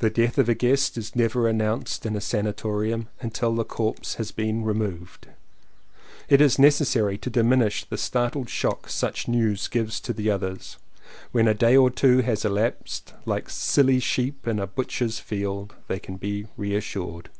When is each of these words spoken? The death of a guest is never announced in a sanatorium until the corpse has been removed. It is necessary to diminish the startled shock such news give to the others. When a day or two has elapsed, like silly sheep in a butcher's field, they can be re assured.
The 0.00 0.10
death 0.10 0.36
of 0.36 0.50
a 0.50 0.54
guest 0.54 0.98
is 0.98 1.16
never 1.16 1.48
announced 1.48 2.04
in 2.04 2.14
a 2.14 2.20
sanatorium 2.20 3.08
until 3.22 3.54
the 3.54 3.64
corpse 3.64 4.16
has 4.16 4.30
been 4.30 4.62
removed. 4.62 5.26
It 6.28 6.42
is 6.42 6.58
necessary 6.58 7.16
to 7.16 7.30
diminish 7.30 7.82
the 7.86 7.96
startled 7.96 8.50
shock 8.50 8.90
such 8.90 9.26
news 9.26 9.66
give 9.68 9.88
to 10.02 10.12
the 10.12 10.30
others. 10.30 10.76
When 11.32 11.48
a 11.48 11.54
day 11.54 11.78
or 11.78 11.88
two 11.88 12.18
has 12.18 12.44
elapsed, 12.44 13.14
like 13.24 13.48
silly 13.48 14.00
sheep 14.00 14.46
in 14.46 14.58
a 14.58 14.66
butcher's 14.66 15.18
field, 15.18 15.74
they 15.86 15.98
can 15.98 16.16
be 16.16 16.48
re 16.58 16.74
assured. 16.76 17.30